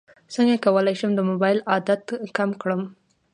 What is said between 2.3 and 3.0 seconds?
کم کړم